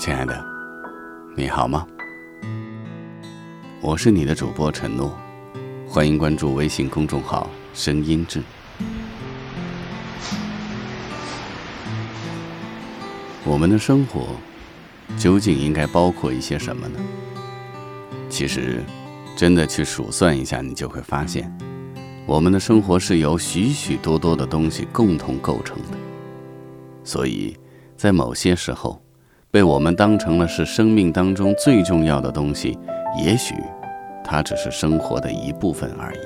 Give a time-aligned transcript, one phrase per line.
[0.00, 0.42] 亲爱的，
[1.36, 1.86] 你好吗？
[3.82, 5.14] 我是你的主播陈诺，
[5.86, 8.42] 欢迎关注微信公众号“声音志”。
[13.44, 14.28] 我们的生活
[15.18, 16.98] 究竟应该包括一些什么呢？
[18.30, 18.82] 其实，
[19.36, 21.54] 真的去数算一下，你就会发现，
[22.24, 25.98] 我们的生活是由许许多多的东西共同构成的。
[27.04, 27.54] 所以，
[27.98, 29.02] 在某些时候，
[29.52, 32.78] 被我们当成了是生命当中最重要的东西，
[33.20, 33.54] 也许
[34.22, 36.18] 它只是生活的一部分而已，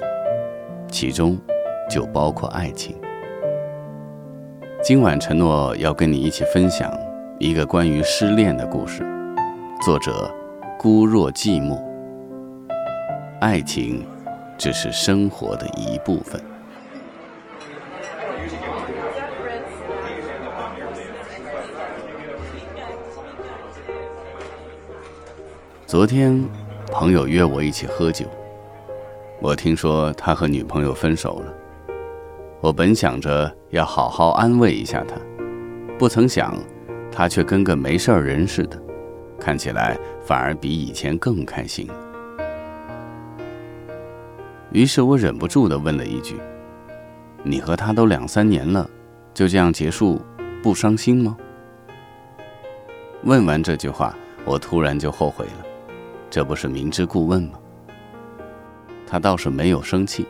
[0.90, 1.38] 其中
[1.88, 2.94] 就包括爱情。
[4.82, 6.94] 今晚承诺要跟你一起分享
[7.38, 9.02] 一个关于失恋的故事，
[9.82, 10.30] 作者
[10.78, 11.82] 孤若寂寞。
[13.40, 14.04] 爱情
[14.58, 16.38] 只是生活的一部分。
[25.86, 26.42] 昨天，
[26.90, 28.24] 朋友约我一起喝酒。
[29.38, 31.54] 我听说他和女朋友分手了。
[32.62, 35.14] 我本想着要好好安慰一下他，
[35.98, 36.56] 不曾想，
[37.12, 38.80] 他却跟个没事人似的，
[39.38, 41.86] 看起来反而比以前更开心。
[44.72, 46.40] 于是我忍不住地问了一句
[47.44, 48.88] ：“你和他都两三年了，
[49.34, 50.18] 就这样结束，
[50.62, 51.36] 不伤心吗？”
[53.24, 54.16] 问完这句话，
[54.46, 55.66] 我突然就后悔了，
[56.34, 57.60] 这不是明知故问吗？
[59.06, 60.26] 他倒是没有生气，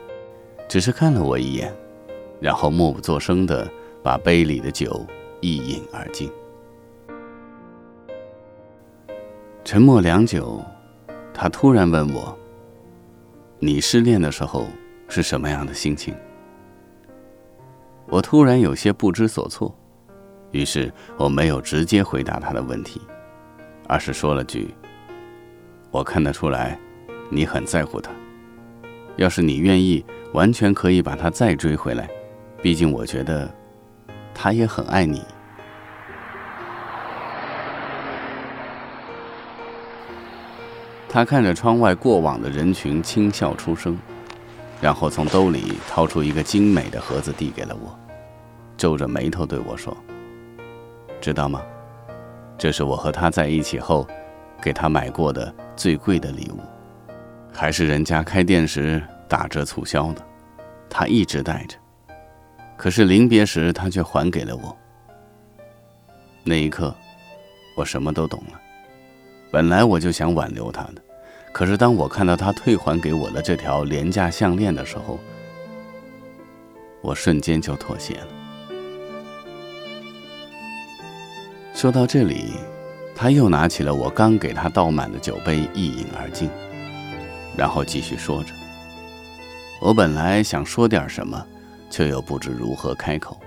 [0.69, 1.75] 只是看了我一眼，
[2.43, 3.67] 然后默不作声地
[4.03, 5.03] 把杯里的酒
[5.41, 6.31] 一饮而尽。
[9.65, 10.63] 沉默良久，
[11.33, 12.39] 他突然问我。
[13.59, 14.67] 你失恋的时候
[15.09, 16.15] 是什么样的心情？
[18.09, 19.75] 我突然有些不知所措，
[20.51, 23.01] 于是我没有直接回答他的问题，
[23.89, 24.75] 而是说了句
[25.95, 26.77] ：“我看得出来，
[27.31, 28.11] 你很在乎他。
[29.15, 32.11] 要是你愿意，完全可以把他再追回来。
[32.61, 33.49] 毕竟我觉得，
[34.35, 35.23] 他也很爱你。”
[41.09, 43.97] 他看着窗外过往的人群，轻笑出声，
[44.81, 47.97] 然后从兜里掏出一个精美的盒子，递给了我，
[48.77, 49.97] 皱着眉头对我说
[51.23, 51.63] ：“知道吗？
[52.59, 54.05] 这是我和他在一起后，
[54.65, 56.59] 给他买过的最贵的礼物，
[57.53, 60.23] 还是人家开店时打折促销的。
[60.89, 61.77] 他一直带着，
[62.75, 64.75] 可是临别时他却还给了我。
[66.43, 66.97] 那一刻，
[67.77, 68.59] 我什么都懂了。
[69.51, 71.03] 本来我就想挽留他的。”
[71.53, 75.21] 可是，当我看到他退还给我的这条廉价项链的时候，
[77.03, 78.27] 我瞬间就妥协了。
[81.73, 82.55] 说到这里，
[83.15, 86.51] 他又拿起了我刚给他倒满的酒杯，一饮而尽，
[87.57, 88.53] 然后继续说着。
[89.81, 91.47] 我本来想说点什么，
[91.89, 93.39] 却又不知如何开口，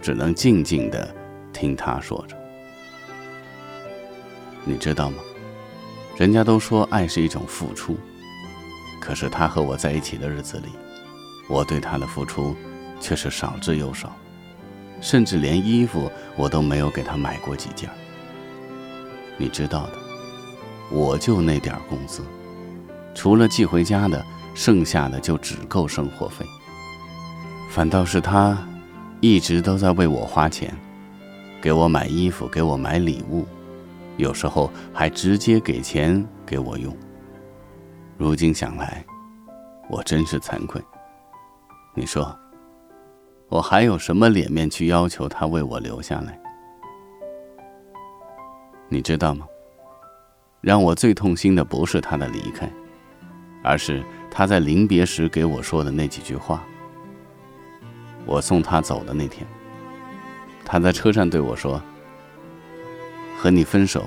[0.00, 1.14] 只能静静的
[1.52, 2.36] 听他说着。
[4.64, 5.18] 你知道吗？
[6.16, 7.96] 人家都说爱是一种付出，
[8.98, 10.70] 可是他和我在一起的日子里，
[11.48, 12.56] 我对他的付出
[12.98, 14.16] 却是少之又少，
[15.02, 17.90] 甚至连衣服我都没有给他买过几件。
[19.38, 19.92] 你知道的，
[20.90, 22.22] 我就那点工资，
[23.14, 24.24] 除了寄回家的，
[24.54, 26.44] 剩下的就只够生活费。
[27.70, 28.56] 反倒是他，
[29.20, 30.74] 一直都在为我花钱，
[31.60, 33.46] 给我买衣服，给我买礼物。
[34.16, 36.96] 有时候还直接给钱给我用。
[38.16, 39.04] 如今想来，
[39.90, 40.82] 我真是惭愧。
[41.94, 42.34] 你说，
[43.48, 46.40] 我还有什么脸面去要求他为我留下来？
[48.88, 49.46] 你知道吗？
[50.60, 52.68] 让我最痛心的不是他的离开，
[53.62, 56.64] 而是他在临别时给我说的那几句话。
[58.24, 59.46] 我送他走的那天，
[60.64, 61.80] 他在车站对我说。
[63.36, 64.06] 和你分手，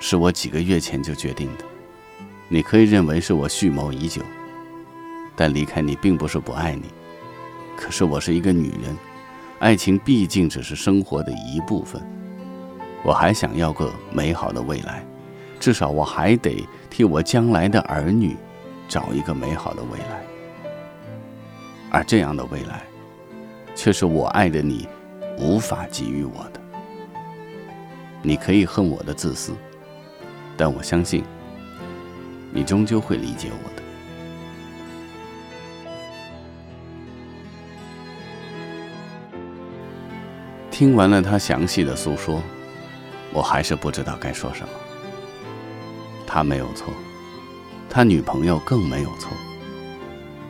[0.00, 1.64] 是我几个月前就决定的。
[2.48, 4.22] 你可以认为是我蓄谋已久，
[5.34, 6.84] 但离开你并不是不爱你。
[7.76, 8.96] 可是我是一个女人，
[9.58, 12.00] 爱情毕竟只是生活的一部分。
[13.04, 15.04] 我还想要个美好的未来，
[15.60, 18.34] 至少我还得替我将来的儿女
[18.88, 20.24] 找一个美好的未来。
[21.90, 22.82] 而这样的未来，
[23.74, 24.88] 却是我爱的你
[25.38, 26.60] 无法给予我的。
[28.22, 29.52] 你可以恨我的自私，
[30.56, 31.22] 但我相信，
[32.54, 33.82] 你终究会理解我的。
[40.70, 42.42] 听完了他详细的诉说，
[43.34, 44.68] 我还是不知道该说什么。
[46.26, 46.94] 他没有错，
[47.90, 49.30] 他女朋友更没有错，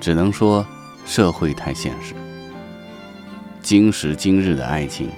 [0.00, 0.64] 只能说
[1.04, 2.14] 社会太现实。
[3.60, 5.08] 今时今日的爱情，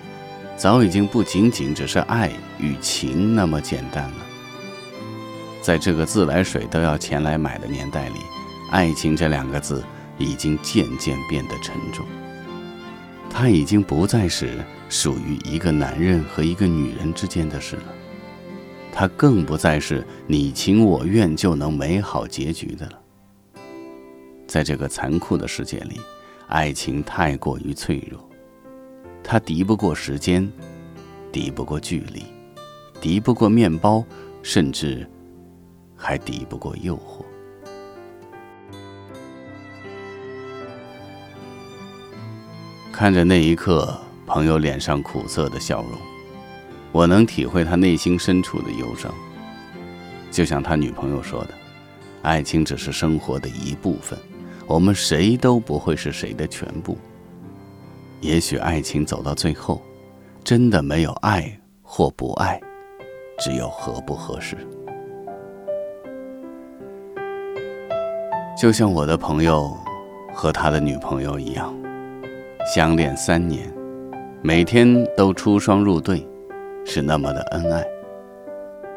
[0.57, 4.19] 早已经不仅仅只是爱与情那么简单了。
[5.61, 8.21] 在这个自来水都要钱来买的年代里，
[8.71, 9.85] 爱情这两个字
[10.17, 12.07] 已经渐渐变得沉重。
[13.31, 17.95] 它已经不再是属于一个男人和一个女人之间的事了，
[18.91, 23.03] 它更不再是你情我愿就能美好结局的了。
[24.47, 26.01] 在这个残酷的世界里，
[26.47, 28.27] 爱情太过于脆弱，
[29.23, 30.51] 它敌不过时间，
[31.31, 32.23] 敌不过距离，
[33.01, 34.03] 敌不过面包，
[34.43, 35.07] 甚至
[35.95, 37.23] 还敌不过诱惑。
[42.97, 43.95] 看着那一刻
[44.25, 45.91] 朋友脸上苦涩的笑容，
[46.93, 49.13] 我能体会他内心深处的忧伤。
[50.31, 51.51] 就像他女朋友说的
[52.25, 54.19] ：“爱情只是生活的一部分，
[54.67, 56.97] 我们谁都不会是谁的全部。
[58.23, 59.83] 也许爱情走到最后，
[60.43, 62.59] 真的没有爱或不爱，
[63.39, 64.57] 只有合不合适。”
[68.59, 69.77] 就像我的朋友
[70.33, 71.77] 和他的女朋友一样。
[72.67, 73.73] 相恋三年，
[74.43, 76.29] 每天都出双入对，
[76.85, 77.85] 是那么的恩爱。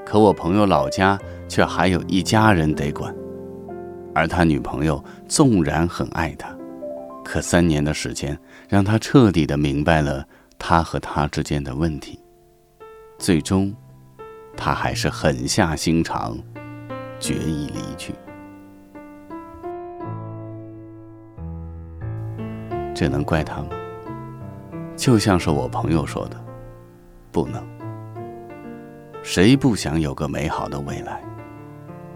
[0.03, 3.13] 可我朋友老家却还有一家人得管，
[4.15, 6.49] 而他女朋友纵然很爱他，
[7.23, 8.35] 可三年的时间
[8.67, 10.25] 让他彻底的明白了
[10.57, 12.19] 他和他之间的问题。
[13.19, 13.71] 最终，
[14.57, 16.35] 他还是狠下心肠，
[17.19, 18.15] 决意离去。
[22.99, 23.69] 这能怪他吗？
[24.97, 26.35] 就像是我朋友说的，
[27.31, 27.65] 不能。
[29.23, 31.21] 谁不想有个美好的未来？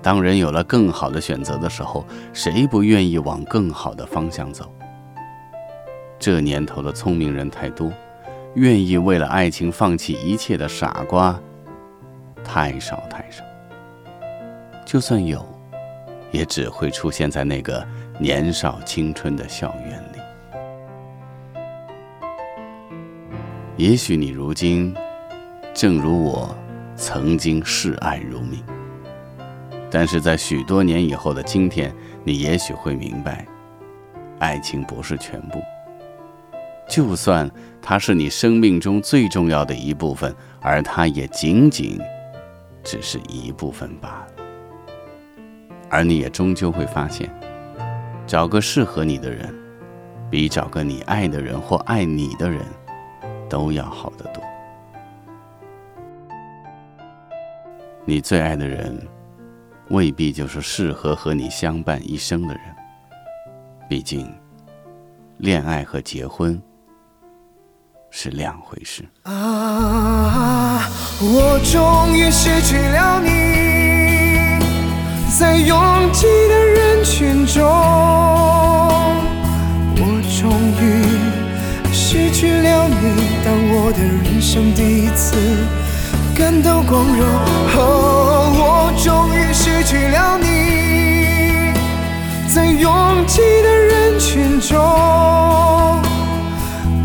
[0.02, 4.70] 当人有了更好的选择的时候，谁不愿意往更好的方向走？
[6.20, 7.90] 这年头的聪明人太多，
[8.56, 11.40] 愿意为了爱情放弃一切的傻瓜
[12.44, 13.42] 太少太少。
[14.86, 15.48] 就算有，
[16.32, 17.88] 也只会出现在那个
[18.20, 20.13] 年少青春的校园里。
[23.76, 24.94] 也许你如今，
[25.74, 26.56] 正如我，
[26.96, 28.64] 曾经视爱如命。
[29.90, 31.92] 但是在许多年以后的今天，
[32.24, 33.48] 你也许会明白，
[34.38, 35.60] 爱情不是全部。
[36.88, 37.50] 就算
[37.82, 40.32] 它是你生命中最重要的一部分，
[40.62, 42.00] 而它也仅仅
[42.84, 44.28] 只是一部分罢了。
[45.90, 47.28] 而你也终究会发现，
[48.28, 49.52] 找个适合你的人，
[50.30, 52.62] 比找个你爱的人或爱你的人。
[53.54, 54.44] 都要好得多。
[58.04, 59.00] 你最爱的人，
[59.90, 62.64] 未必就是适合和你相伴一生的人。
[63.88, 64.28] 毕竟，
[65.38, 66.60] 恋爱和结婚
[68.10, 69.08] 是两回事。
[69.22, 70.90] 啊，
[71.22, 73.30] 我终于失去了你，
[75.38, 77.62] 在拥挤的人群中，
[83.86, 85.36] 我的人生第一次
[86.34, 87.28] 感到光荣，
[87.76, 91.74] 哦，我终于失去了你，
[92.48, 92.90] 在拥
[93.28, 94.80] 挤的人群中，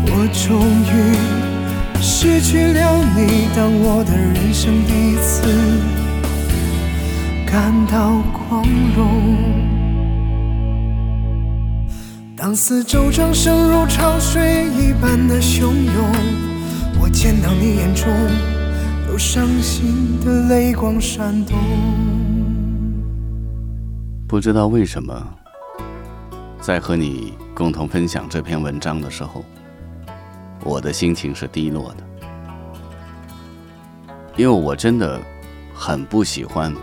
[0.05, 0.55] 我终
[0.87, 3.49] 于失去了你。
[3.53, 5.43] 当我的人生第一次
[7.45, 8.63] 感到光
[8.95, 9.35] 荣。
[12.37, 16.48] 当四周掌声如潮水一般的汹涌，
[17.09, 18.07] 见到你眼中
[19.09, 21.57] 有伤心的泪光闪动。
[24.27, 25.27] 不知道为什么，
[26.61, 29.43] 在和你共同分享这篇文章的时候，
[30.63, 32.03] 我的心情是低落的，
[34.37, 35.19] 因为我真的
[35.73, 36.73] 很不喜欢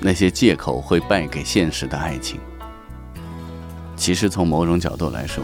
[0.00, 2.40] 那些借口会败给现实的爱情。
[3.94, 5.42] 其实从某种角度来说，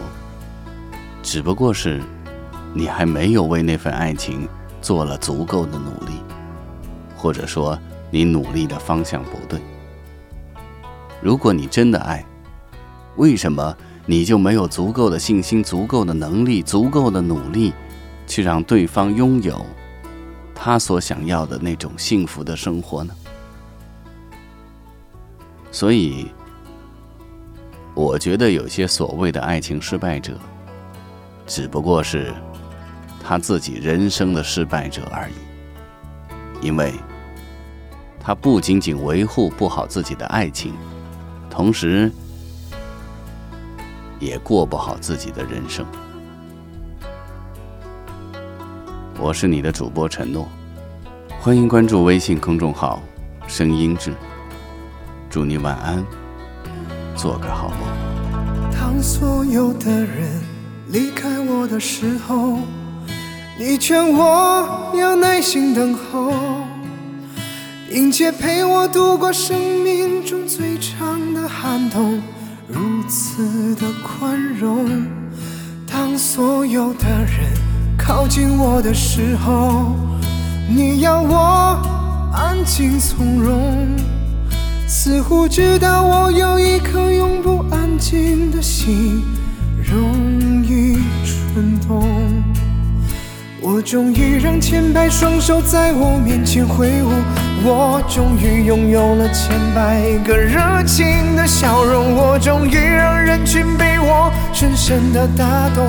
[1.23, 2.01] 只不过是
[2.73, 4.47] 你还没有为那份爱情
[4.81, 6.13] 做了足够的努力，
[7.15, 7.77] 或者说
[8.09, 9.61] 你努力的方向不对。
[11.21, 12.25] 如果你真的爱，
[13.15, 13.75] 为什么
[14.05, 17.71] 你就没有足够的信心、足够的能力、足够的努力，
[18.27, 19.65] 去让对方拥有
[20.53, 23.13] 他所想要的那种幸福的生活呢？
[25.71, 26.27] 所以，
[27.93, 30.33] 我觉得有些所谓的爱情失败者，
[31.47, 32.33] 只不过是
[33.23, 36.93] 他自己人生的失败者而已，因为
[38.19, 40.73] 他不仅仅维护不好自己的爱情。
[41.49, 42.11] 同时，
[44.19, 45.85] 也过不好自己的人生。
[49.19, 50.47] 我是你的主播承诺，
[51.39, 53.01] 欢迎关注微信公众号
[53.47, 54.13] “声音志”。
[55.29, 56.03] 祝你晚安，
[57.15, 58.73] 做个好梦。
[58.73, 60.41] 当所有的人
[60.89, 62.59] 离开我的时候，
[63.57, 66.33] 你劝我要耐心等候。
[67.93, 72.19] 并且陪我度过生命中最长的寒冬，
[72.67, 75.05] 如此的宽容。
[75.85, 77.51] 当所有的人
[77.95, 79.95] 靠近我的时候，
[80.67, 81.79] 你要我
[82.33, 83.95] 安静从容，
[84.87, 89.21] 似乎知道我有一颗永不安静的心，
[89.83, 92.22] 容易蠢动。
[93.83, 97.11] 终于让千百双手在我面前挥舞。
[97.65, 105.85] 我终于拥有了千百个热情的笑容，我终于让人群被我深深的打动，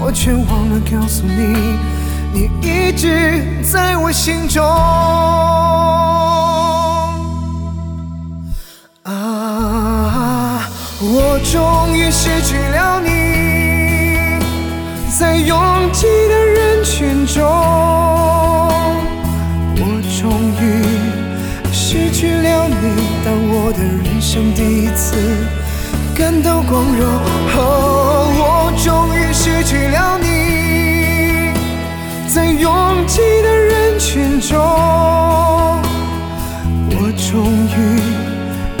[0.00, 1.78] 我却忘了告诉你，
[2.32, 4.64] 你一直在我心中。
[9.02, 10.68] 啊，
[11.00, 14.38] 我终于失去了你，
[15.18, 15.58] 在拥
[15.92, 16.06] 挤
[17.26, 17.44] 中，
[19.76, 19.82] 我
[20.20, 20.62] 终于
[21.72, 22.72] 失去了你，
[23.24, 23.30] 当。
[23.52, 25.16] 我的人生第一次
[26.14, 27.06] 感到光荣，
[27.56, 27.58] 哦，
[28.36, 31.52] 我终于失去了你，
[32.28, 32.72] 在拥
[33.06, 34.58] 挤的人群中，
[36.90, 37.46] 我终
[37.76, 37.78] 于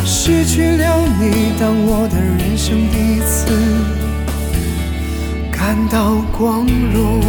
[0.04, 3.52] 失去了你，当我的人生第一次
[5.50, 7.20] 感到光荣，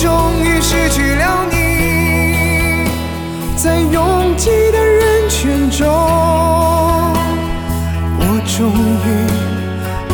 [0.00, 1.56] 终于失去了你。
[3.56, 5.88] 在拥挤的人群中，
[8.20, 8.70] 我终
[9.04, 9.06] 于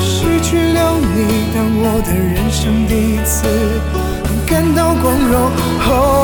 [0.01, 3.47] 失去了你，当我的人生第一次
[4.47, 6.24] 感到光荣。